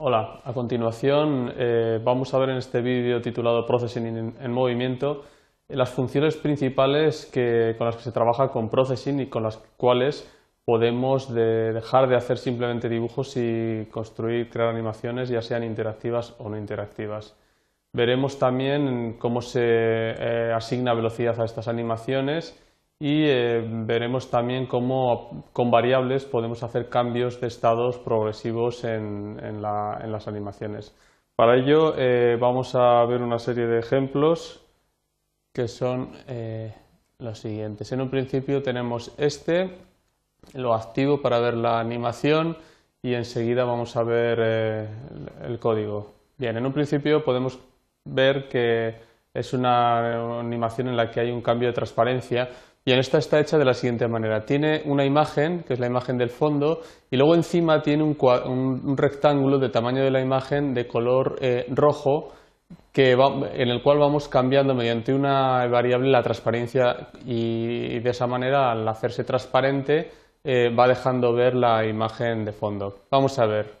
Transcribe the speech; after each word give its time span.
Hola, 0.00 0.42
a 0.44 0.52
continuación 0.52 1.52
eh, 1.56 2.00
vamos 2.04 2.32
a 2.32 2.38
ver 2.38 2.50
en 2.50 2.58
este 2.58 2.80
vídeo 2.82 3.20
titulado 3.20 3.66
Processing 3.66 4.32
en, 4.40 4.52
movimiento 4.52 5.24
las 5.66 5.90
funciones 5.90 6.36
principales 6.36 7.28
con 7.76 7.84
las 7.84 7.96
que 7.96 8.02
se 8.04 8.12
trabaja 8.12 8.52
con 8.52 8.68
Processing 8.68 9.18
y 9.18 9.26
con 9.26 9.42
las 9.42 9.56
cuales 9.76 10.32
podemos 10.64 11.34
dejar 11.34 12.08
de 12.08 12.14
hacer 12.14 12.38
simplemente 12.38 12.88
dibujos 12.88 13.36
y 13.36 13.88
construir, 13.90 14.48
crear 14.50 14.68
animaciones 14.68 15.30
ya 15.30 15.42
sean 15.42 15.64
interactivas 15.64 16.36
o 16.38 16.48
no 16.48 16.56
interactivas. 16.56 17.34
Veremos 17.92 18.38
también 18.38 19.16
cómo 19.18 19.42
se 19.42 19.60
eh, 19.62 20.52
asigna 20.54 20.94
velocidad 20.94 21.40
a 21.40 21.44
estas 21.44 21.66
animaciones 21.66 22.56
y 23.00 23.24
eh, 23.26 23.64
veremos 23.64 24.28
también 24.30 24.66
cómo 24.66 25.44
con 25.52 25.70
variables 25.70 26.24
podemos 26.24 26.62
hacer 26.62 26.88
cambios 26.88 27.40
de 27.40 27.46
estados 27.46 27.98
progresivos 27.98 28.82
en, 28.84 29.62
las 29.62 30.26
animaciones. 30.26 30.94
Para 31.36 31.56
ello 31.56 31.94
eh, 31.96 32.36
vamos 32.40 32.74
a 32.74 33.04
ver 33.04 33.22
una 33.22 33.38
serie 33.38 33.66
de 33.66 33.78
ejemplos 33.78 34.60
que 35.52 35.68
son 35.68 36.10
eh, 36.26 36.74
los 37.18 37.38
siguientes. 37.38 37.92
En 37.92 38.00
un 38.00 38.10
principio 38.10 38.62
tenemos 38.62 39.14
este, 39.16 39.78
lo 40.54 40.74
activo 40.74 41.22
para 41.22 41.38
ver 41.38 41.54
la 41.54 41.78
animación 41.78 42.56
y 43.00 43.14
enseguida 43.14 43.64
vamos 43.64 43.96
a 43.96 44.02
ver 44.02 44.40
el 44.40 45.58
código. 45.60 46.14
Bien, 46.36 46.56
en 46.56 46.66
un 46.66 46.72
principio 46.72 47.24
podemos 47.24 47.60
ver 48.04 48.48
que 48.48 48.96
es 49.32 49.52
una 49.52 50.40
animación 50.40 50.88
en 50.88 50.96
la 50.96 51.10
que 51.10 51.20
hay 51.20 51.30
un 51.30 51.42
cambio 51.42 51.68
de 51.68 51.74
transparencia 51.74 52.48
y 52.84 52.92
en 52.92 53.00
esta 53.00 53.18
está 53.18 53.38
hecha 53.38 53.58
de 53.58 53.66
la 53.66 53.74
siguiente 53.74 54.08
manera. 54.08 54.46
Tiene 54.46 54.80
una 54.86 55.04
imagen, 55.04 55.62
que 55.62 55.74
es 55.74 55.78
la 55.78 55.86
imagen 55.86 56.16
del 56.16 56.30
fondo, 56.30 56.80
y 57.10 57.18
luego 57.18 57.34
encima 57.34 57.82
tiene 57.82 58.02
un, 58.02 58.96
rectángulo 58.96 59.58
de 59.58 59.68
tamaño 59.68 60.02
de 60.02 60.10
la 60.10 60.22
imagen 60.22 60.72
de 60.72 60.86
color 60.86 61.36
eh, 61.42 61.66
rojo 61.68 62.32
que 62.92 63.12
en 63.12 63.68
el 63.68 63.82
cual 63.82 63.98
vamos 63.98 64.28
cambiando 64.28 64.74
mediante 64.74 65.12
una 65.12 65.66
variable 65.68 66.10
la 66.10 66.22
transparencia 66.22 67.10
y, 67.26 67.98
de 67.98 68.10
esa 68.10 68.26
manera 68.26 68.72
al 68.72 68.88
hacerse 68.88 69.22
transparente 69.22 70.10
eh, 70.42 70.74
va 70.74 70.88
dejando 70.88 71.34
ver 71.34 71.54
la 71.54 71.86
imagen 71.86 72.44
de 72.44 72.52
fondo. 72.52 73.00
Vamos 73.10 73.38
a 73.38 73.46
ver. 73.46 73.78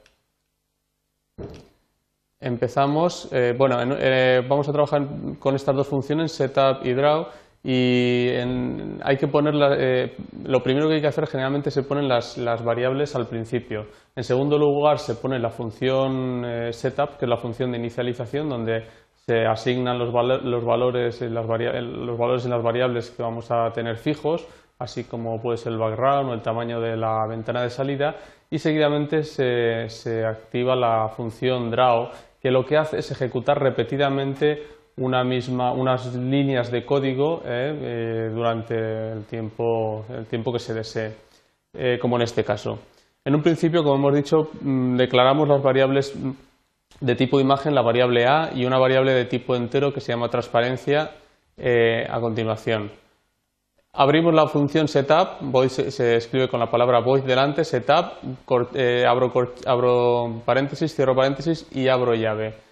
Empezamos, 2.40 3.28
eh, 3.32 3.54
bueno, 3.56 3.78
vamos 4.48 4.68
a 4.68 4.72
trabajar 4.72 5.06
con 5.38 5.54
estas 5.54 5.74
dos 5.74 5.88
funciones, 5.88 6.32
setup 6.32 6.84
y 6.84 6.92
draw 6.92 7.26
y 7.70 8.30
hay 9.02 9.18
que 9.18 9.28
poner 9.28 9.52
eh, 9.78 10.16
lo 10.42 10.60
primero 10.60 10.88
que 10.88 10.94
hay 10.94 11.00
que 11.02 11.08
hacer 11.08 11.26
generalmente 11.26 11.70
se 11.70 11.82
ponen 11.82 12.08
las, 12.08 12.64
variables 12.64 13.14
al 13.14 13.26
principio. 13.26 13.88
En 14.16 14.24
segundo 14.24 14.56
lugar 14.56 14.98
se 14.98 15.16
pone 15.16 15.38
la 15.38 15.50
función 15.50 16.46
eh, 16.46 16.72
setup, 16.72 17.18
que 17.18 17.26
es 17.26 17.28
la 17.28 17.36
función 17.36 17.70
de 17.70 17.76
inicialización, 17.76 18.48
donde 18.48 18.84
se 19.12 19.44
asignan 19.44 19.98
los, 19.98 20.10
valores 20.10 21.20
en 21.20 21.34
las 21.34 21.46
los 21.46 22.16
valores 22.16 22.46
en 22.46 22.52
las 22.52 22.62
variables 22.62 23.10
que 23.10 23.22
vamos 23.22 23.50
a 23.50 23.70
tener 23.70 23.98
fijos, 23.98 24.48
así 24.78 25.04
como 25.04 25.38
puede 25.38 25.58
ser 25.58 25.72
el 25.74 25.78
background 25.78 26.30
o 26.30 26.32
el 26.32 26.40
tamaño 26.40 26.80
de 26.80 26.96
la 26.96 27.26
ventana 27.28 27.60
de 27.60 27.68
salida, 27.68 28.14
y 28.48 28.60
seguidamente 28.60 29.24
se, 29.24 29.90
se 29.90 30.24
activa 30.24 30.74
la 30.74 31.08
función 31.08 31.70
draw, 31.70 32.08
que 32.40 32.50
lo 32.50 32.64
que 32.64 32.78
hace 32.78 32.96
es 32.96 33.10
ejecutar 33.10 33.60
repetidamente 33.60 34.77
una 34.98 35.24
misma, 35.24 35.72
unas 35.72 36.14
líneas 36.14 36.70
de 36.70 36.84
código 36.84 37.42
eh, 37.44 37.72
eh, 37.80 38.30
durante 38.32 39.12
el 39.12 39.24
tiempo, 39.24 40.04
el 40.10 40.26
tiempo, 40.26 40.52
que 40.52 40.58
se 40.58 40.74
desee, 40.74 41.14
eh, 41.74 41.98
como 42.00 42.16
en 42.16 42.22
este 42.22 42.44
caso. 42.44 42.78
En 43.24 43.34
un 43.34 43.42
principio, 43.42 43.82
como 43.82 43.96
hemos 43.96 44.14
dicho, 44.14 44.50
mm, 44.60 44.96
declaramos 44.96 45.48
las 45.48 45.62
variables 45.62 46.14
de 47.00 47.14
tipo 47.14 47.40
imagen, 47.40 47.74
la 47.74 47.82
variable 47.82 48.26
A 48.26 48.50
y 48.54 48.64
una 48.64 48.78
variable 48.78 49.12
de 49.12 49.24
tipo 49.24 49.54
entero 49.54 49.92
que 49.92 50.00
se 50.00 50.12
llama 50.12 50.28
transparencia 50.28 51.12
a 52.08 52.20
continuación. 52.20 52.90
Abrimos 53.92 54.32
la 54.32 54.46
función 54.46 54.86
setup, 54.86 55.38
void 55.40 55.68
se, 55.68 56.16
escribe 56.16 56.48
con 56.48 56.60
la 56.60 56.70
palabra 56.70 57.00
void 57.00 57.24
delante, 57.24 57.64
setup, 57.64 58.12
abro, 59.08 59.32
abro 59.66 60.42
paréntesis, 60.44 60.94
cierro 60.94 61.16
paréntesis 61.16 61.66
y 61.72 61.88
abro 61.88 62.14
llave. 62.14 62.67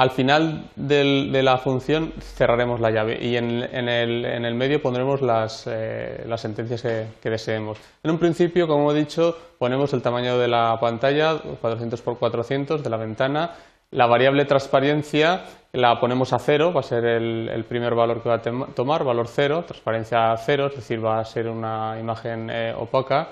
Al 0.00 0.12
final 0.12 0.70
de 0.76 1.42
la 1.42 1.58
función 1.58 2.12
cerraremos 2.20 2.78
la 2.78 2.92
llave 2.92 3.18
y 3.20 3.36
en, 3.36 3.64
el, 3.64 4.54
medio 4.54 4.80
pondremos 4.80 5.22
las, 5.22 5.64
eh, 5.66 6.24
sentencias 6.36 6.82
que, 6.82 7.28
deseemos. 7.28 7.78
En 8.04 8.12
un 8.12 8.18
principio, 8.18 8.68
como 8.68 8.92
he 8.92 8.94
dicho, 8.94 9.36
ponemos 9.58 9.92
el 9.94 10.00
tamaño 10.00 10.38
de 10.38 10.46
la 10.46 10.78
pantalla, 10.80 11.40
400 11.60 11.98
x 11.98 12.16
400 12.16 12.84
de 12.84 12.90
la 12.90 12.96
ventana. 12.96 13.50
La 13.90 14.06
variable 14.06 14.44
transparencia 14.44 15.42
la 15.72 15.98
ponemos 15.98 16.32
a 16.32 16.38
cero, 16.38 16.72
va 16.72 16.78
a 16.78 16.84
ser 16.84 17.04
el, 17.04 17.64
primer 17.68 17.96
valor 17.96 18.22
que 18.22 18.28
va 18.28 18.36
a 18.36 18.42
tomar, 18.74 19.02
valor 19.02 19.26
cero, 19.26 19.64
transparencia 19.66 20.36
cero, 20.36 20.68
es 20.68 20.76
decir, 20.76 21.04
va 21.04 21.18
a 21.18 21.24
ser 21.24 21.48
una 21.48 21.98
imagen 21.98 22.50
eh, 22.50 22.72
opaca 22.78 23.30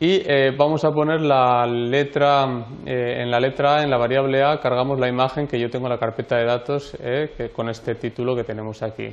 y 0.00 0.22
eh, 0.24 0.52
vamos 0.56 0.84
a 0.84 0.90
poner 0.90 1.20
la 1.20 1.66
letra, 1.66 2.66
eh, 2.86 3.22
en 3.22 3.30
la 3.30 3.40
letra 3.40 3.78
A, 3.78 3.82
en 3.82 3.90
la 3.90 3.96
variable 3.96 4.44
A, 4.44 4.60
cargamos 4.60 5.00
la 5.00 5.08
imagen 5.08 5.48
que 5.48 5.58
yo 5.58 5.68
tengo 5.70 5.86
en 5.86 5.92
la 5.92 5.98
carpeta 5.98 6.36
de 6.36 6.44
datos 6.44 6.96
eh, 7.00 7.50
con 7.54 7.68
este 7.68 7.96
título 7.96 8.36
que 8.36 8.44
tenemos 8.44 8.80
aquí. 8.82 9.12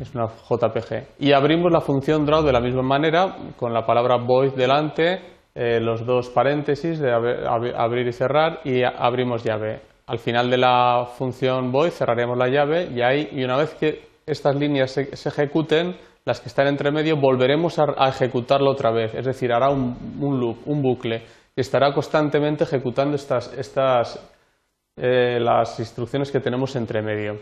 Es 0.00 0.12
una 0.14 0.26
JPG. 0.26 1.20
Y 1.20 1.32
abrimos 1.32 1.70
la 1.70 1.80
función 1.80 2.26
draw 2.26 2.42
de 2.42 2.52
la 2.52 2.60
misma 2.60 2.82
manera, 2.82 3.36
con 3.56 3.72
la 3.72 3.86
palabra 3.86 4.16
void 4.16 4.52
delante, 4.52 5.36
los 5.54 6.04
dos 6.04 6.28
paréntesis 6.28 6.98
de 6.98 7.10
abrir 7.10 8.06
y 8.06 8.12
cerrar, 8.12 8.60
y 8.64 8.82
abrimos 8.82 9.42
llave. 9.42 9.80
Al 10.06 10.18
final 10.18 10.50
de 10.50 10.58
la 10.58 11.06
función 11.16 11.72
void 11.72 11.92
cerraremos 11.92 12.36
la 12.36 12.48
llave 12.48 12.90
y, 12.94 13.00
ahí, 13.00 13.30
y 13.32 13.42
una 13.42 13.56
vez 13.56 13.72
que 13.74 14.02
estas 14.26 14.54
líneas 14.56 14.90
se 14.90 15.28
ejecuten, 15.30 15.96
las 16.26 16.40
que 16.40 16.48
están 16.48 16.66
entre 16.66 16.90
medio, 16.90 17.16
volveremos 17.16 17.78
a, 17.78 18.08
ejecutarlo 18.08 18.72
otra 18.72 18.90
vez, 18.90 19.14
es 19.14 19.24
decir, 19.24 19.52
hará 19.52 19.70
un, 19.70 19.96
loop, 20.20 20.58
un 20.66 20.82
bucle, 20.82 21.22
y 21.54 21.60
estará 21.60 21.94
constantemente 21.94 22.64
ejecutando 22.64 23.14
estas, 23.14 23.52
estas 23.54 24.18
eh, 24.96 25.38
las 25.40 25.78
instrucciones 25.78 26.32
que 26.32 26.40
tenemos 26.40 26.74
entre 26.74 27.00
medio. 27.00 27.38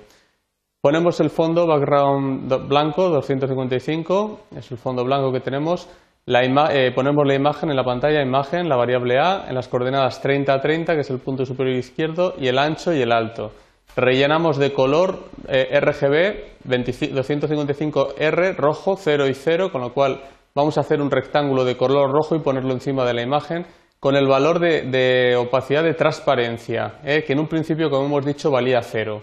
Ponemos 0.82 1.18
el 1.20 1.30
fondo 1.30 1.66
background 1.66 2.68
blanco 2.68 3.08
255, 3.08 4.40
es 4.54 4.70
el 4.70 4.76
fondo 4.76 5.02
blanco 5.02 5.32
que 5.32 5.40
tenemos. 5.40 5.88
Eh, 6.26 6.92
ponemos 6.94 7.26
la 7.26 7.34
imagen 7.34 7.70
en 7.70 7.76
la 7.76 7.84
pantalla, 7.84 8.20
imagen, 8.20 8.68
la 8.68 8.76
variable 8.76 9.18
A, 9.18 9.46
en 9.48 9.54
las 9.54 9.68
coordenadas 9.68 10.20
30 10.20 10.52
a 10.52 10.60
30, 10.60 10.94
que 10.94 11.00
es 11.00 11.10
el 11.10 11.20
punto 11.20 11.46
superior 11.46 11.76
izquierdo, 11.76 12.34
y 12.38 12.48
el 12.48 12.58
ancho 12.58 12.92
y 12.92 13.00
el 13.00 13.12
alto. 13.12 13.52
Rellenamos 13.96 14.56
de 14.58 14.72
color 14.72 15.28
eh, 15.48 15.78
RGB 15.80 16.68
255R 16.68 18.56
rojo 18.56 18.96
0 18.96 19.28
y 19.28 19.34
0, 19.34 19.70
con 19.70 19.82
lo 19.82 19.92
cual 19.92 20.20
vamos 20.54 20.78
a 20.78 20.80
hacer 20.80 21.00
un 21.00 21.10
rectángulo 21.10 21.64
de 21.64 21.76
color 21.76 22.10
rojo 22.10 22.34
y 22.34 22.40
ponerlo 22.40 22.72
encima 22.72 23.04
de 23.04 23.14
la 23.14 23.22
imagen 23.22 23.66
con 24.00 24.16
el 24.16 24.26
valor 24.26 24.58
de, 24.58 25.34
opacidad 25.36 25.82
de 25.82 25.94
transparencia, 25.94 26.96
eh, 27.04 27.24
que 27.26 27.32
en 27.32 27.38
un 27.38 27.46
principio, 27.46 27.88
como 27.88 28.04
hemos 28.04 28.26
dicho, 28.26 28.50
valía 28.50 28.82
0. 28.82 29.22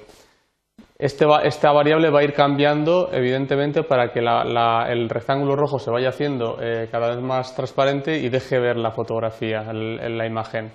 Este 0.97 1.25
esta 1.43 1.71
variable 1.71 2.09
va 2.09 2.19
a 2.19 2.23
ir 2.23 2.33
cambiando, 2.33 3.09
evidentemente, 3.11 3.83
para 3.83 4.11
que 4.11 4.19
el 4.19 5.09
rectángulo 5.09 5.55
rojo 5.55 5.77
se 5.77 5.91
vaya 5.91 6.09
haciendo 6.09 6.57
eh, 6.61 6.87
cada 6.91 7.09
vez 7.09 7.19
más 7.21 7.55
transparente 7.55 8.17
y 8.17 8.29
deje 8.29 8.59
ver 8.59 8.77
la 8.77 8.91
fotografía, 8.91 9.65
en 9.69 10.17
la 10.17 10.25
imagen. 10.25 10.71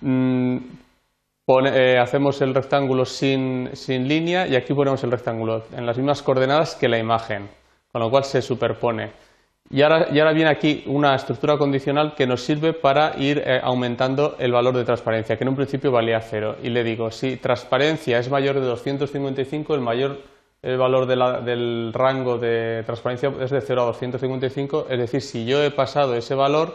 Mm, 0.00 0.58
eh, 1.46 1.98
hacemos 1.98 2.40
el 2.40 2.54
rectángulo 2.54 3.04
sin, 3.04 3.70
línea 3.86 4.46
y 4.46 4.56
aquí 4.56 4.72
ponemos 4.72 5.04
el 5.04 5.10
rectángulo 5.10 5.64
en 5.76 5.84
las 5.84 5.98
mismas 5.98 6.22
coordenadas 6.22 6.74
que 6.74 6.88
la 6.88 6.98
imagen, 6.98 7.50
con 7.92 8.00
lo 8.00 8.10
cual 8.10 8.24
se 8.24 8.40
superpone. 8.40 9.12
Y 9.70 9.82
ahora, 9.82 10.32
viene 10.32 10.48
aquí 10.48 10.84
una 10.86 11.14
estructura 11.14 11.58
condicional 11.58 12.14
que 12.14 12.26
nos 12.26 12.42
sirve 12.42 12.72
para 12.72 13.18
ir 13.18 13.42
eh, 13.44 13.60
aumentando 13.62 14.36
el 14.38 14.52
valor 14.52 14.74
de 14.74 14.84
transparencia, 14.84 15.36
que 15.36 15.44
en 15.44 15.50
un 15.50 15.56
principio 15.56 15.92
valía 15.92 16.20
cero. 16.20 16.56
Y 16.62 16.70
le 16.70 16.82
digo, 16.82 17.10
si 17.10 17.36
transparencia 17.36 18.18
es 18.18 18.30
mayor 18.30 18.60
de 18.60 18.66
255, 18.66 19.74
el 19.74 19.80
mayor 19.80 20.18
valor 20.62 21.06
del 21.06 21.92
rango 21.92 22.38
de 22.38 22.82
transparencia 22.86 23.30
es 23.38 23.50
de 23.50 23.60
0 23.60 23.82
a 23.82 23.84
255, 23.84 24.86
es 24.88 24.98
decir, 24.98 25.20
si 25.20 25.44
yo 25.44 25.62
he 25.62 25.70
pasado 25.70 26.14
ese 26.14 26.34
valor, 26.34 26.74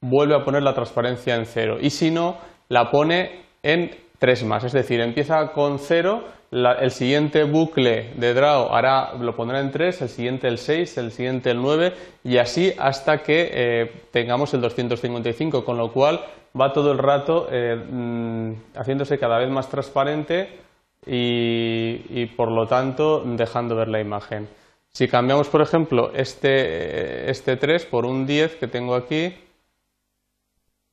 vuelve 0.00 0.34
a 0.34 0.42
poner 0.42 0.62
la 0.62 0.72
transparencia 0.72 1.34
en 1.34 1.44
cero. 1.44 1.76
Y 1.78 1.90
si 1.90 2.10
no, 2.10 2.38
la 2.70 2.90
pone 2.90 3.44
en 3.62 3.90
3 4.18 4.44
más, 4.44 4.64
es 4.64 4.72
decir, 4.72 5.00
empieza 5.00 5.52
con 5.52 5.78
0, 5.78 6.24
el 6.50 6.90
siguiente 6.90 7.44
bucle 7.44 8.12
de 8.16 8.32
draw 8.32 8.74
hará, 8.74 9.14
lo 9.14 9.34
pondrá 9.34 9.60
en 9.60 9.70
3, 9.70 10.02
el 10.02 10.08
siguiente 10.08 10.48
el 10.48 10.58
6, 10.58 10.98
el 10.98 11.12
siguiente 11.12 11.50
el 11.50 11.60
9 11.60 11.92
y 12.24 12.38
así 12.38 12.72
hasta 12.78 13.22
que 13.22 13.50
eh, 13.52 13.92
tengamos 14.12 14.54
el 14.54 14.60
255, 14.60 15.64
con 15.64 15.76
lo 15.76 15.92
cual 15.92 16.20
va 16.58 16.72
todo 16.72 16.92
el 16.92 16.98
rato 16.98 17.48
eh, 17.50 17.76
mm, 17.76 18.52
haciéndose 18.76 19.18
cada 19.18 19.38
vez 19.38 19.50
más 19.50 19.68
transparente 19.68 20.60
y, 21.04 22.26
por 22.36 22.50
lo 22.50 22.66
tanto 22.66 23.22
dejando 23.24 23.76
ver 23.76 23.88
la 23.88 24.00
imagen. 24.00 24.48
Si 24.92 25.06
cambiamos, 25.08 25.48
por 25.48 25.60
ejemplo, 25.60 26.10
este, 26.14 27.30
este 27.30 27.56
3 27.56 27.86
por 27.86 28.06
un 28.06 28.26
10 28.26 28.56
que 28.56 28.66
tengo 28.66 28.94
aquí, 28.94 29.34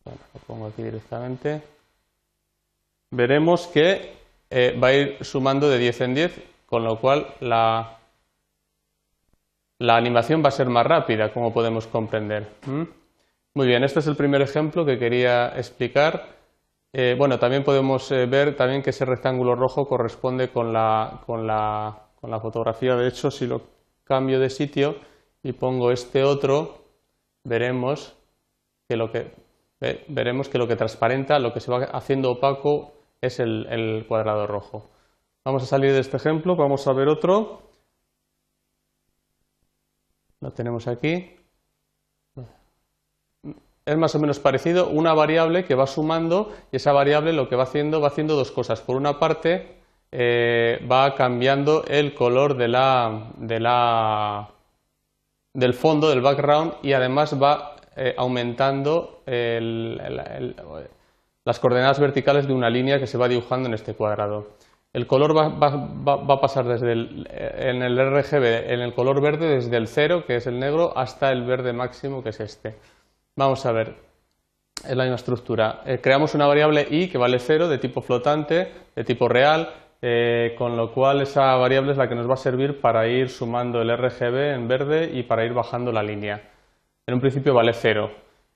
bueno, 0.03 0.19
lo 0.33 0.39
pongo 0.41 0.67
aquí 0.67 0.83
directamente, 0.83 1.61
veremos 3.13 3.67
que 3.67 4.13
eh, 4.49 4.77
va 4.81 4.87
a 4.87 4.93
ir 4.93 5.17
sumando 5.21 5.69
de 5.69 5.77
10 5.77 6.01
en 6.01 6.13
10, 6.15 6.41
con 6.65 6.83
lo 6.83 6.99
cual 6.99 7.27
la, 7.39 7.99
la 9.79 9.95
animación 9.95 10.43
va 10.43 10.49
a 10.49 10.51
ser 10.51 10.67
más 10.67 10.85
rápida, 10.85 11.31
como 11.31 11.53
podemos 11.53 11.87
comprender. 11.87 12.49
Muy 13.53 13.67
bien, 13.67 13.83
este 13.83 13.99
es 13.99 14.07
el 14.07 14.15
primer 14.15 14.41
ejemplo 14.41 14.85
que 14.85 14.97
quería 14.97 15.49
explicar. 15.57 16.27
Eh, 16.91 17.15
bueno, 17.17 17.39
también 17.39 17.63
podemos 17.63 18.11
eh, 18.11 18.25
ver 18.25 18.55
también 18.55 18.81
que 18.81 18.91
ese 18.91 19.05
rectángulo 19.05 19.55
rojo 19.55 19.87
corresponde 19.87 20.49
con 20.49 20.73
la, 20.73 21.21
con, 21.25 21.47
la, 21.47 22.07
con 22.19 22.31
la 22.31 22.39
fotografía. 22.39 22.95
De 22.95 23.07
hecho, 23.07 23.29
si 23.31 23.47
lo 23.47 23.61
cambio 24.03 24.39
de 24.39 24.49
sitio 24.49 24.95
y 25.41 25.53
pongo 25.53 25.91
este 25.91 26.23
otro, 26.23 26.85
veremos 27.43 28.15
que 28.87 28.95
lo 28.95 29.11
que, 29.11 29.31
veremos 30.07 30.49
que, 30.49 30.57
lo 30.57 30.67
que 30.67 30.75
transparenta, 30.75 31.39
lo 31.39 31.53
que 31.53 31.59
se 31.59 31.71
va 31.71 31.83
haciendo 31.85 32.31
opaco 32.31 32.93
es 33.25 33.39
el, 33.39 33.67
el 33.69 34.05
cuadrado 34.07 34.47
rojo. 34.47 34.89
Vamos 35.45 35.63
a 35.63 35.65
salir 35.65 35.91
de 35.93 35.99
este 35.99 36.17
ejemplo, 36.17 36.55
vamos 36.55 36.87
a 36.87 36.93
ver 36.93 37.07
otro. 37.07 37.61
Lo 40.41 40.51
tenemos 40.51 40.87
aquí 40.87 41.37
es 43.85 43.97
más 43.97 44.15
o 44.15 44.19
menos 44.19 44.39
parecido, 44.39 44.87
una 44.87 45.13
variable 45.13 45.65
que 45.65 45.75
va 45.75 45.87
sumando 45.87 46.53
y 46.71 46.77
esa 46.77 46.93
variable 46.93 47.33
lo 47.33 47.49
que 47.49 47.55
va 47.55 47.63
haciendo 47.63 47.99
va 47.99 48.07
haciendo 48.07 48.35
dos 48.35 48.51
cosas. 48.51 48.81
Por 48.81 48.95
una 48.95 49.19
parte, 49.19 49.75
eh, 50.11 50.85
va 50.89 51.15
cambiando 51.15 51.83
el 51.87 52.13
color 52.13 52.55
de 52.55 52.67
la, 52.67 53.31
de 53.37 53.59
la, 53.59 54.49
del 55.53 55.73
fondo, 55.73 56.09
del 56.09 56.21
background 56.21 56.75
y 56.81 56.93
además 56.93 57.41
va 57.41 57.75
eh, 57.95 58.15
aumentando 58.17 59.21
las 61.45 61.59
coordenadas 61.59 61.99
verticales 61.99 62.47
de 62.47 62.53
una 62.53 62.69
línea 62.69 62.99
que 62.99 63.07
se 63.07 63.17
va 63.17 63.27
dibujando 63.27 63.67
en 63.67 63.73
este 63.73 63.93
cuadrado. 63.93 64.47
El 64.93 65.07
color 65.07 65.35
va, 65.35 66.33
a 66.33 66.39
pasar 66.39 66.65
desde 66.65 66.91
el, 66.91 67.27
en 67.31 67.81
el 67.81 67.97
RGB, 67.97 68.71
en 68.71 68.79
el 68.79 68.93
color 68.93 69.21
verde, 69.21 69.47
desde 69.47 69.75
el 69.75 69.87
cero, 69.87 70.23
que 70.27 70.35
es 70.35 70.45
el 70.45 70.59
negro, 70.59 70.95
hasta 70.95 71.31
el 71.31 71.43
verde 71.45 71.73
máximo, 71.73 72.21
que 72.21 72.29
es 72.29 72.39
este. 72.39 72.75
Vamos 73.35 73.65
a 73.65 73.71
ver, 73.71 73.95
es 74.87 74.95
la 74.95 75.03
misma 75.03 75.15
estructura. 75.15 75.81
Eh, 75.85 75.99
creamos 75.99 76.35
una 76.35 76.45
variable 76.45 76.85
i 76.89 77.07
que 77.07 77.17
vale 77.17 77.39
0 77.39 77.67
de 77.69 77.79
tipo 77.79 78.01
flotante, 78.01 78.71
de 78.95 79.03
tipo 79.03 79.27
real, 79.27 79.73
eh, 79.99 80.53
con 80.57 80.77
lo 80.77 80.91
cual 80.93 81.21
esa 81.21 81.55
variable 81.55 81.93
es 81.93 81.97
la 81.97 82.07
que 82.07 82.15
nos 82.15 82.29
va 82.29 82.33
a 82.33 82.37
servir 82.37 82.79
para 82.79 83.07
ir 83.07 83.29
sumando 83.29 83.81
el 83.81 83.89
RGB 83.97 84.53
en 84.53 84.67
verde 84.67 85.09
y 85.11 85.23
para 85.23 85.43
ir 85.43 85.53
bajando 85.53 85.91
la 85.91 86.03
línea. 86.03 86.51
En 87.07 87.15
un 87.15 87.19
principio 87.19 87.55
vale 87.55 87.73
0. 87.73 88.11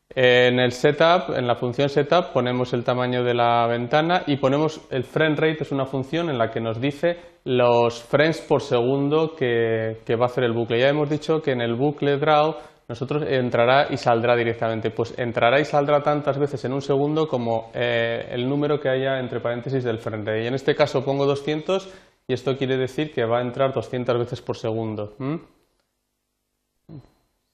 En 0.10 0.60
el 0.60 0.72
setup, 0.72 1.36
en 1.36 1.46
la 1.46 1.56
función 1.56 1.90
setup, 1.90 2.32
ponemos 2.34 2.74
el 2.74 2.84
tamaño 2.84 3.24
de 3.24 3.34
la 3.34 3.68
ventana 3.68 4.24
y 4.26 4.38
ponemos 4.38 4.82
el 4.90 5.04
frame 5.04 5.36
rate, 5.36 5.64
es 5.64 5.72
una 5.72 5.86
función 5.86 6.30
en 6.30 6.38
la 6.38 6.50
que 6.50 6.62
nos 6.62 6.80
dice 6.80 7.18
los 7.44 8.04
frames 8.04 8.42
por 8.42 8.62
segundo 8.62 9.36
que, 9.36 9.98
va 10.20 10.26
a 10.26 10.28
hacer 10.28 10.44
el 10.44 10.54
bucle. 10.54 10.80
Ya 10.80 10.90
hemos 10.90 11.10
dicho 11.10 11.42
que 11.42 11.52
en 11.52 11.62
el 11.62 11.76
bucle 11.76 12.18
draw 12.18 12.56
nosotros 12.90 13.24
entrará 13.28 13.88
y 13.90 13.98
saldrá 13.98 14.36
directamente. 14.36 14.92
Pues 14.92 15.18
entrará 15.18 15.60
y 15.60 15.66
saldrá 15.66 16.02
tantas 16.02 16.38
veces 16.38 16.64
en 16.66 16.74
un 16.74 16.82
segundo 16.82 17.28
como 17.28 17.72
eh, 17.74 18.28
el 18.32 18.48
número 18.48 18.80
que 18.80 18.90
haya 18.90 19.20
entre 19.20 19.40
paréntesis 19.40 19.84
del 19.84 20.00
frente. 20.00 20.44
Y 20.44 20.48
en 20.48 20.56
este 20.56 20.74
caso 20.74 21.04
pongo 21.04 21.26
200 21.26 21.94
y 22.28 22.34
esto 22.34 22.58
quiere 22.58 22.78
decir 22.78 23.14
que 23.14 23.24
va 23.24 23.40
a 23.40 23.42
entrar 23.42 23.74
200 23.74 24.18
veces 24.18 24.42
por 24.42 24.58
segundo. 24.58 25.16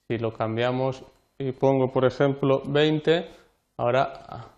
Si 0.08 0.18
lo 0.18 0.34
cambiamos 0.34 1.04
y 1.38 1.52
pongo, 1.52 1.92
por 1.92 2.06
ejemplo, 2.06 2.62
20, 2.66 3.30
ahora 3.78 4.50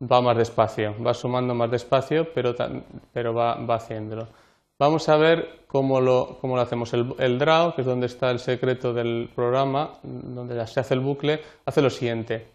va 0.00 0.20
más 0.20 0.36
despacio, 0.36 0.94
va 1.04 1.14
sumando 1.14 1.54
más 1.54 1.70
despacio, 1.70 2.32
pero, 2.32 2.54
pero 3.12 3.34
va, 3.34 3.54
va 3.56 3.74
haciéndolo. 3.76 4.28
Vamos 4.78 5.08
a 5.10 5.16
ver 5.18 5.64
cómo 5.66 6.00
lo, 6.00 6.38
cómo 6.40 6.56
lo 6.56 6.62
hacemos. 6.62 6.94
El, 6.94 7.38
draw, 7.38 7.74
que 7.74 7.82
es 7.82 7.86
donde 7.86 8.06
está 8.06 8.30
el 8.30 8.38
secreto 8.38 8.94
del 8.94 9.30
programa, 9.34 9.98
donde 10.02 10.56
ya 10.56 10.66
se 10.66 10.80
hace 10.80 10.94
el 10.94 11.00
bucle, 11.00 11.40
hace 11.66 11.82
lo 11.82 11.90
siguiente. 11.90 12.46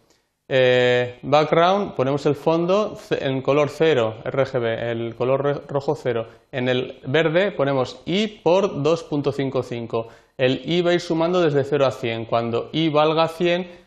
Eh, 0.47 1.17
background, 1.23 1.95
ponemos 1.95 2.23
el 2.27 2.35
fondo 2.35 2.97
en 3.09 3.41
color 3.41 3.69
0, 3.69 4.17
RGB, 4.25 4.65
el 4.91 5.15
color 5.15 5.63
rojo 5.67 5.95
0. 5.95 6.27
En 6.51 6.69
el 6.69 6.99
verde 7.07 7.51
ponemos 7.51 8.01
i 8.05 8.27
por 8.27 8.83
2.55. 8.83 10.07
El 10.37 10.61
i 10.65 10.81
va 10.81 10.91
a 10.91 10.93
ir 10.93 11.01
sumando 11.01 11.41
desde 11.41 11.63
0 11.63 11.85
a 11.85 11.91
100. 11.91 12.25
Cuando 12.25 12.69
i 12.73 12.89
valga 12.89 13.27
100, 13.27 13.85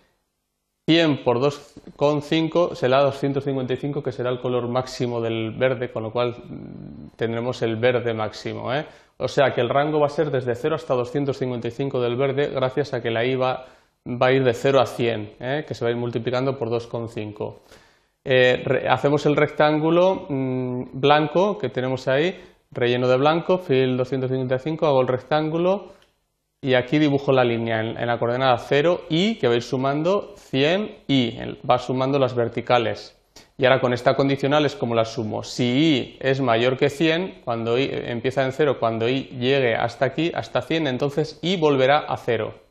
100 0.88 1.22
por 1.22 1.38
2,5 1.38 2.75
será 2.75 3.02
255, 3.02 4.02
que 4.02 4.10
será 4.10 4.31
el 4.31 4.40
color 4.40 4.69
máximo 4.69 5.20
del 5.20 5.52
verde, 5.52 5.93
con 5.93 6.02
lo 6.02 6.10
cual 6.10 6.31
mm, 6.31 7.10
tendremos 7.14 7.62
el 7.62 7.76
verde 7.76 8.14
máximo. 8.14 8.75
¿eh? 8.75 8.87
O 9.19 9.28
sea 9.28 9.55
que 9.55 9.60
el 9.60 9.69
rango 9.69 10.00
va 10.00 10.06
a 10.06 10.10
ser 10.10 10.31
desde 10.31 10.55
0 10.55 10.76
hasta 10.76 10.94
255 10.94 12.00
del 12.00 12.16
verde, 12.16 12.49
gracias 12.49 12.94
a 12.94 13.02
que 13.02 13.10
la 13.10 13.25
I 13.25 13.37
va, 13.37 13.66
a 14.20 14.32
ir 14.32 14.44
de 14.44 14.55
0 14.55 14.81
a 14.81 14.87
100, 14.87 15.34
¿eh? 15.40 15.64
que 15.66 15.75
se 15.75 15.84
va 15.84 15.88
a 15.88 15.90
ir 15.93 15.96
multiplicando 15.96 16.58
por 16.58 16.70
2,5. 16.70 17.55
Eh, 18.25 18.87
hacemos 18.88 19.25
el 19.26 19.37
rectángulo 19.37 20.26
mm, 20.28 20.82
blanco 20.93 21.58
que 21.58 21.69
tenemos 21.69 22.08
ahí, 22.08 22.38
relleno 22.70 23.08
de 23.08 23.16
blanco, 23.16 23.58
fill 23.58 23.96
255, 23.96 24.87
hago 24.87 25.00
el 25.00 25.08
rectángulo 25.08 25.93
y 26.60 26.75
aquí 26.75 26.99
dibujo 26.99 27.32
la 27.32 27.44
línea 27.44 27.81
en, 27.81 28.06
la 28.06 28.19
coordenada 28.19 28.58
0 28.58 29.02
y 29.08 29.37
que 29.37 29.46
va 29.46 29.55
a 29.55 29.56
ir 29.56 29.62
sumando 29.62 30.34
100 30.37 31.05
y 31.06 31.38
va 31.69 31.78
sumando 31.78 32.19
las 32.19 32.34
verticales. 32.34 33.16
Y 33.56 33.64
ahora 33.64 33.81
con 33.81 33.93
esta 33.93 34.14
condicional 34.14 34.66
es 34.66 34.75
como 34.75 34.94
la 34.94 35.05
sumo. 35.05 35.43
Si 35.43 35.64
i 35.64 36.16
es 36.20 36.40
mayor 36.40 36.76
que 36.76 36.90
100, 36.90 37.43
cuando 37.44 37.78
i 37.78 37.88
empieza 37.90 38.44
en 38.44 38.52
0, 38.52 38.78
cuando 38.78 39.08
i 39.08 39.25
llegue 39.38 39.75
hasta 39.75 40.05
aquí, 40.05 40.32
hasta 40.34 40.62
100, 40.62 40.87
entonces 40.87 41.38
i 41.43 41.56
volverá 41.56 41.99
a 41.99 42.16
0. 42.16 42.68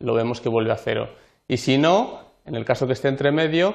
Lo 0.00 0.14
vemos 0.14 0.40
que 0.40 0.48
vuelve 0.48 0.72
a 0.72 0.76
0. 0.76 1.08
Y 1.48 1.56
si 1.56 1.78
no, 1.78 2.20
en 2.44 2.54
el 2.54 2.64
caso 2.64 2.86
que 2.86 2.92
esté 2.94 3.08
entre 3.08 3.32
medio, 3.32 3.74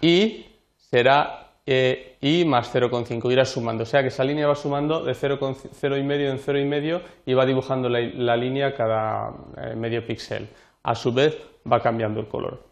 i 0.00 0.46
será 0.76 1.48
eh, 1.66 2.16
y 2.22 2.46
más 2.46 2.74
0,5 2.74 3.30
irá 3.30 3.44
sumando. 3.44 3.82
O 3.82 3.86
sea 3.86 4.00
que 4.00 4.08
esa 4.08 4.24
línea 4.24 4.46
va 4.46 4.54
sumando 4.54 5.04
de 5.04 5.12
0,5 5.12 6.02
medio 6.02 6.30
en 6.30 6.38
0,5 6.38 7.02
y 7.26 7.34
va 7.34 7.44
dibujando 7.44 7.90
la, 7.90 8.36
línea 8.36 8.74
cada 8.74 9.34
eh, 9.58 9.74
medio 9.76 10.06
píxel. 10.06 10.48
A 10.82 10.94
su 10.94 11.12
vez 11.12 11.36
va 11.70 11.82
cambiando 11.82 12.20
el 12.20 12.28
color. 12.28 12.64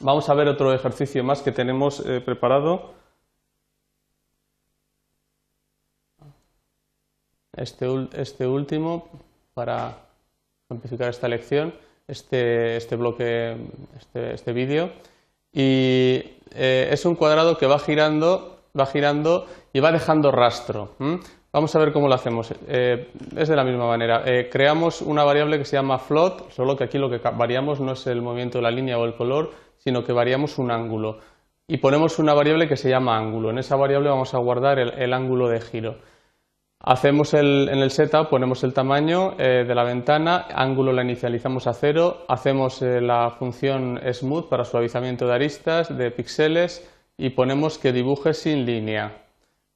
Vamos 0.00 0.28
a 0.28 0.34
ver 0.34 0.46
otro 0.46 0.72
ejercicio 0.72 1.24
más 1.24 1.42
que 1.42 1.50
tenemos 1.50 1.98
eh, 2.06 2.20
preparado. 2.20 2.94
Este, 7.56 7.86
este, 8.12 8.46
último 8.46 9.08
para 9.54 9.96
simplificar 10.68 11.08
esta 11.08 11.26
lección, 11.26 11.74
este, 12.08 12.76
este 12.76 12.96
bloque, 12.96 13.56
este, 13.98 14.34
este 14.34 14.52
vídeo. 14.52 14.90
Y 15.52 16.22
eh, 16.54 16.88
es 16.90 17.04
un 17.04 17.14
cuadrado 17.14 17.56
que 17.58 17.66
va 17.66 17.78
girando, 17.78 18.60
va 18.78 18.86
girando 18.86 19.46
y 19.72 19.80
va 19.80 19.92
dejando 19.92 20.30
rastro. 20.30 20.90
Vamos 21.52 21.74
a 21.74 21.78
ver 21.78 21.92
cómo 21.92 22.08
lo 22.08 22.14
hacemos. 22.14 22.52
Eh, 22.68 23.08
es 23.36 23.48
de 23.48 23.56
la 23.56 23.64
misma 23.64 23.86
manera. 23.86 24.22
Eh, 24.26 24.48
creamos 24.50 25.00
una 25.00 25.24
variable 25.24 25.58
que 25.58 25.64
se 25.64 25.76
llama 25.76 25.98
float, 25.98 26.50
solo 26.50 26.76
que 26.76 26.84
aquí 26.84 26.98
lo 26.98 27.08
que 27.08 27.18
variamos 27.18 27.80
no 27.80 27.92
es 27.92 28.06
el 28.06 28.20
movimiento 28.20 28.58
de 28.58 28.62
la 28.62 28.70
línea 28.70 28.98
o 28.98 29.04
el 29.04 29.14
color, 29.14 29.52
sino 29.78 30.04
que 30.04 30.12
variamos 30.12 30.58
un 30.58 30.70
ángulo. 30.70 31.18
Y 31.66 31.78
ponemos 31.78 32.18
una 32.18 32.34
variable 32.34 32.68
que 32.68 32.76
se 32.76 32.90
llama 32.90 33.16
ángulo. 33.16 33.50
En 33.50 33.58
esa 33.58 33.74
variable 33.76 34.10
vamos 34.10 34.34
a 34.34 34.38
guardar 34.38 34.78
el 34.78 35.12
ángulo 35.12 35.48
de 35.48 35.60
giro. 35.60 35.96
Hacemos 36.88 37.34
en 37.34 37.68
el 37.68 37.90
setup, 37.90 38.28
ponemos 38.28 38.62
el 38.62 38.72
tamaño 38.72 39.32
eh, 39.40 39.64
de 39.66 39.74
la 39.74 39.82
ventana, 39.82 40.46
ángulo 40.54 40.92
la 40.92 41.02
inicializamos 41.02 41.66
a 41.66 41.72
cero, 41.72 42.24
hacemos 42.28 42.80
eh, 42.80 43.00
la 43.00 43.28
función 43.30 44.00
smooth 44.12 44.48
para 44.48 44.64
suavizamiento 44.64 45.26
de 45.26 45.34
aristas, 45.34 45.98
de 45.98 46.12
píxeles 46.12 46.88
y 47.18 47.30
ponemos 47.30 47.78
que 47.78 47.92
dibuje 47.92 48.34
sin 48.34 48.64
línea. 48.64 49.24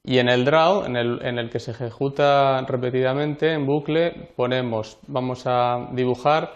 Y 0.04 0.18
en 0.18 0.28
el 0.28 0.44
draw, 0.44 0.84
en 0.84 0.94
el, 0.94 1.20
en 1.26 1.40
el 1.40 1.50
que 1.50 1.58
se 1.58 1.72
ejecuta 1.72 2.64
repetidamente 2.64 3.54
en 3.54 3.66
bucle, 3.66 4.30
ponemos, 4.36 5.00
vamos 5.08 5.42
a 5.46 5.88
dibujar 5.90 6.52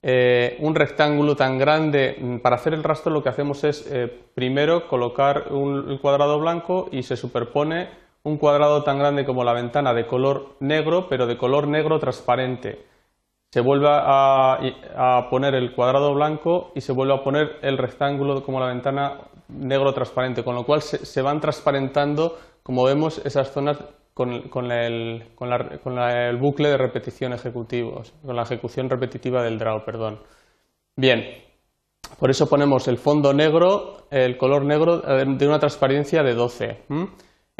eh, 0.00 0.56
un 0.60 0.74
rectángulo 0.74 1.36
tan 1.36 1.58
grande. 1.58 2.40
Para 2.42 2.56
hacer 2.56 2.72
el 2.72 2.82
rastro 2.82 3.12
lo 3.12 3.22
que 3.22 3.28
hacemos 3.28 3.62
es 3.62 3.86
primero 4.34 4.88
colocar 4.88 5.52
un 5.52 5.98
cuadrado 5.98 6.40
blanco 6.40 6.88
y 6.90 7.02
se 7.02 7.14
superpone 7.18 8.01
un 8.24 8.36
cuadrado 8.38 8.82
tan 8.84 8.98
grande 8.98 9.24
como 9.24 9.44
la 9.44 9.52
ventana 9.52 9.94
de 9.94 10.06
color 10.06 10.56
negro, 10.60 11.08
pero 11.08 11.26
de 11.26 11.36
color 11.36 11.66
negro 11.68 11.98
transparente. 11.98 12.86
Se 13.50 13.60
vuelve 13.60 13.88
a, 13.90 15.26
poner 15.28 15.54
el 15.54 15.74
cuadrado 15.74 16.14
blanco 16.14 16.72
y 16.74 16.80
se 16.80 16.92
vuelve 16.92 17.14
a 17.14 17.22
poner 17.22 17.58
el 17.62 17.76
rectángulo 17.76 18.42
como 18.42 18.60
la 18.60 18.66
ventana 18.66 19.18
negro 19.48 19.92
transparente, 19.92 20.42
con 20.42 20.54
lo 20.54 20.64
cual 20.64 20.80
se, 20.80 21.22
van 21.22 21.40
transparentando, 21.40 22.38
como 22.62 22.84
vemos, 22.84 23.20
esas 23.24 23.52
zonas 23.52 23.78
con, 24.14 24.30
el, 24.72 25.26
bucle 26.40 26.68
de 26.70 26.76
repetición 26.78 27.34
ejecutivo, 27.34 28.02
con 28.24 28.36
la 28.36 28.42
ejecución 28.42 28.88
repetitiva 28.88 29.42
del 29.42 29.58
draw, 29.58 29.84
perdón. 29.84 30.20
Bien, 30.96 31.24
Por 32.18 32.30
eso 32.30 32.48
ponemos 32.48 32.88
el 32.88 32.98
fondo 32.98 33.34
negro, 33.34 34.06
el 34.10 34.36
color 34.38 34.64
negro 34.64 35.02
eh, 35.06 35.24
de 35.26 35.46
una 35.46 35.58
transparencia 35.58 36.22
de 36.22 36.34
12. 36.34 36.78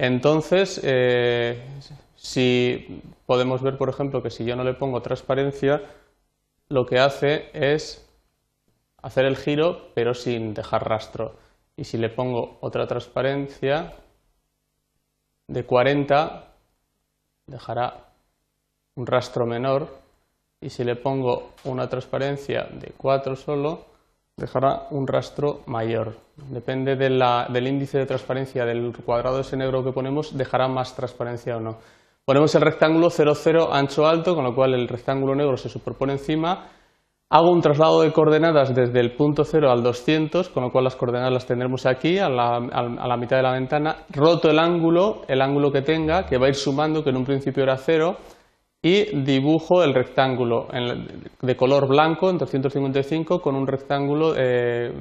Entonces, 0.02 0.80
eh, 0.82 1.62
si 2.16 3.00
podemos 3.24 3.62
ver, 3.62 3.78
por 3.78 3.88
ejemplo, 3.88 4.20
que 4.20 4.30
si 4.30 4.44
yo 4.44 4.56
no 4.56 4.64
le 4.64 4.74
pongo 4.74 5.00
transparencia, 5.00 5.80
lo 6.68 6.86
que 6.86 6.98
hace 6.98 7.50
es 7.52 8.04
hacer 9.00 9.26
el 9.26 9.36
giro, 9.36 9.92
pero 9.94 10.12
sin 10.14 10.54
dejar 10.54 10.88
rastro. 10.88 11.36
Y 11.76 11.84
si 11.84 11.98
le 11.98 12.08
pongo 12.08 12.58
otra 12.62 12.88
transparencia 12.88 13.94
de 15.46 15.64
40, 15.64 16.48
dejará 17.46 18.08
un 18.96 19.06
rastro 19.06 19.46
menor. 19.46 19.86
Y 20.60 20.70
si 20.70 20.82
le 20.82 20.96
pongo 20.96 21.52
una 21.62 21.88
transparencia 21.88 22.64
de 22.64 22.92
4 22.96 23.36
solo, 23.36 23.86
dejará 24.36 24.86
un 24.90 25.06
rastro 25.06 25.60
mayor. 25.66 26.16
Depende 26.36 26.96
del 26.96 27.66
índice 27.66 27.98
de 27.98 28.06
transparencia 28.06 28.64
del 28.64 28.92
cuadrado 29.04 29.40
ese 29.40 29.56
negro 29.56 29.84
que 29.84 29.92
ponemos, 29.92 30.36
dejará 30.36 30.68
más 30.68 30.94
transparencia 30.94 31.56
o 31.56 31.60
no. 31.60 31.78
Ponemos 32.24 32.54
el 32.54 32.62
rectángulo 32.62 33.10
0, 33.10 33.32
0 33.34 33.68
ancho 33.72 34.06
alto, 34.06 34.34
con 34.34 34.44
lo 34.44 34.54
cual 34.54 34.74
el 34.74 34.88
rectángulo 34.88 35.34
negro 35.34 35.56
se 35.56 35.68
superpone 35.68 36.12
encima. 36.12 36.68
Hago 37.28 37.50
un 37.50 37.60
traslado 37.60 38.02
de 38.02 38.12
coordenadas 38.12 38.74
desde 38.74 39.00
el 39.00 39.16
punto 39.16 39.42
0 39.44 39.70
al 39.70 39.82
200, 39.82 40.50
con 40.50 40.62
lo 40.62 40.70
cual 40.70 40.84
las 40.84 40.96
coordenadas 40.96 41.32
las 41.32 41.46
tendremos 41.46 41.86
aquí, 41.86 42.18
a 42.18 42.28
la, 42.28 42.56
a 42.56 43.08
la 43.08 43.16
mitad 43.16 43.38
de 43.38 43.42
la 43.42 43.52
ventana. 43.52 44.04
Roto 44.10 44.50
el 44.50 44.58
ángulo, 44.58 45.22
el 45.28 45.40
ángulo 45.40 45.72
que 45.72 45.82
tenga, 45.82 46.26
que 46.26 46.38
va 46.38 46.46
a 46.46 46.48
ir 46.50 46.54
sumando, 46.54 47.02
que 47.02 47.10
en 47.10 47.16
un 47.16 47.24
principio 47.24 47.62
era 47.62 47.76
0, 47.76 48.16
y 48.84 49.22
dibujo 49.22 49.84
el 49.84 49.94
rectángulo 49.94 50.66
de 51.40 51.56
color 51.56 51.86
blanco 51.86 52.28
en 52.28 52.38
255 52.38 53.40
con 53.40 53.54
un 53.54 53.64
rectángulo 53.64 54.34
eh, 54.36 54.92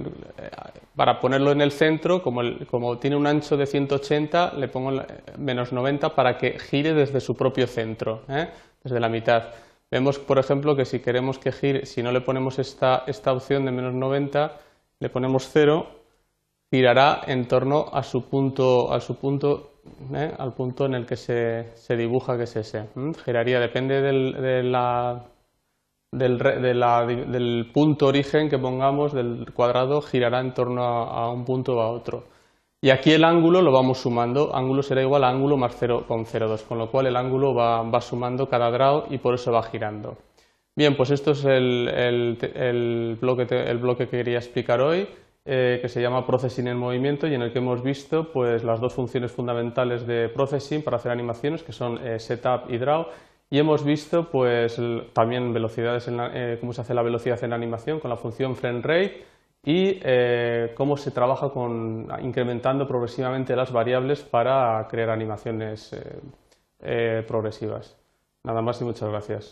para 0.96 1.20
ponerlo 1.20 1.52
en 1.52 1.62
el 1.62 1.72
centro, 1.72 2.22
como, 2.22 2.42
como, 2.70 3.00
tiene 3.00 3.16
un 3.16 3.26
ancho 3.26 3.58
de 3.58 3.66
180, 3.66 4.54
le 4.54 4.68
pongo 4.68 5.02
menos 5.40 5.74
90 5.74 6.14
para 6.14 6.38
que 6.38 6.60
gire 6.60 6.94
desde 6.94 7.20
su 7.20 7.34
propio 7.34 7.66
centro, 7.66 8.22
¿eh? 8.30 8.50
desde 8.84 9.00
la 9.00 9.10
mitad. 9.10 9.50
Vemos, 9.90 10.20
por 10.20 10.38
ejemplo, 10.38 10.76
que 10.76 10.86
si 10.86 11.00
queremos 11.00 11.40
que 11.40 11.52
gire, 11.52 11.88
si 11.88 12.04
no 12.04 12.12
le 12.12 12.22
ponemos 12.22 12.60
esta, 12.60 13.04
esta 13.08 13.34
opción 13.34 13.66
de 13.66 13.72
menos 13.72 13.96
90, 13.96 14.58
le 15.00 15.10
ponemos 15.10 15.50
0, 15.52 15.88
girará 16.70 17.22
en 17.26 17.48
torno 17.48 17.88
a 17.92 18.04
su 18.04 18.30
punto, 18.30 18.94
a 18.94 19.00
su 19.00 19.16
punto 19.16 19.71
¿eh? 20.14 20.34
al 20.38 20.54
punto 20.54 20.86
en 20.86 20.96
el 20.96 21.06
que 21.06 21.16
se, 21.16 21.72
se 21.76 21.96
dibuja 21.96 22.38
que 22.38 22.44
es 22.44 22.56
ese. 22.56 22.88
Giraría, 23.24 23.60
depende 23.60 24.02
del, 24.02 24.34
de 24.34 24.64
la, 24.64 25.24
del, 26.12 26.38
de 26.38 27.26
del, 27.28 27.72
punto 27.74 28.08
origen 28.08 28.50
que 28.50 28.58
pongamos 28.58 29.14
del 29.14 29.52
cuadrado, 29.54 30.02
girará 30.02 30.40
en 30.40 30.54
torno 30.54 30.84
a, 30.84 31.26
a, 31.26 31.30
un 31.32 31.46
punto 31.46 31.78
o 31.78 31.82
a 31.82 31.90
otro. 31.90 32.26
Y 32.82 32.90
aquí 32.90 33.12
el 33.12 33.24
ángulo 33.24 33.62
lo 33.62 33.72
vamos 33.72 34.00
sumando, 34.00 34.56
ángulo 34.56 34.82
será 34.82 35.02
igual 35.02 35.24
a 35.24 35.30
ángulo 35.30 35.56
más 35.56 35.80
0,02, 35.80 36.64
con 36.64 36.80
lo 36.80 36.90
cual 36.90 37.08
el 37.08 37.16
ángulo 37.16 37.54
va, 37.54 37.84
va, 37.84 38.02
sumando 38.02 38.50
cada 38.50 38.72
grado 38.72 39.06
y 39.10 39.20
por 39.20 39.36
eso 39.36 39.52
va 39.52 39.62
girando. 39.64 40.18
Bien, 40.76 40.96
pues 40.98 41.12
esto 41.12 41.32
es 41.32 41.46
el, 41.46 41.88
el, 41.90 42.38
el, 42.56 43.18
bloque, 43.22 43.46
el 43.52 43.78
bloque 43.78 44.06
que 44.08 44.18
quería 44.18 44.38
explicar 44.38 44.82
hoy. 44.82 45.08
Eh, 45.44 45.80
que 45.82 45.90
se 45.90 46.00
llama 46.00 46.24
Processing 46.24 46.68
en 46.68 46.78
Movimiento 46.78 47.26
y 47.26 47.34
en 47.34 47.42
el 47.42 47.52
que 47.52 47.58
hemos 47.58 47.82
visto 47.82 48.32
pues, 48.32 48.64
las 48.64 48.80
dos 48.80 48.94
funciones 48.94 49.32
fundamentales 49.32 50.06
de 50.06 50.30
Processing 50.30 50.84
para 50.84 50.98
hacer 50.98 51.12
animaciones, 51.12 51.64
que 51.64 51.72
son 51.72 51.98
eh, 52.06 52.20
Setup 52.20 52.70
y 52.70 52.78
Draw, 52.78 53.08
y 53.50 53.58
hemos 53.58 53.84
visto 53.84 54.30
pues, 54.30 54.80
también 55.14 55.52
velocidades 55.52 56.08
en 56.08 56.20
eh, 56.20 56.58
cómo 56.60 56.74
se 56.74 56.82
hace 56.82 56.94
la 56.94 57.02
velocidad 57.02 57.44
en 57.44 57.50
la 57.50 57.56
animación 57.56 58.00
con 58.00 58.12
la 58.12 58.18
función 58.18 58.56
frame 58.56 58.82
rate 58.84 59.26
y 59.64 60.00
cómo 60.76 60.98
se 60.98 61.12
trabaja 61.12 61.50
con, 61.50 62.08
incrementando 62.22 62.88
progresivamente 62.88 63.56
las 63.56 63.72
variables 63.72 64.24
para 64.24 64.88
crear 64.90 65.10
animaciones 65.12 65.96
progresivas. 67.28 67.96
Nada 68.44 68.62
más 68.64 68.82
y 68.82 68.86
muchas 68.86 69.10
gracias. 69.10 69.50